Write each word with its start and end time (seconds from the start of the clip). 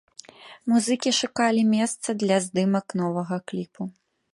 Музыкі 0.71 1.13
шукалі 1.19 1.61
месца 1.75 2.09
для 2.25 2.37
здымак 2.47 2.87
новага 3.05 3.35
кліпу. 3.51 3.81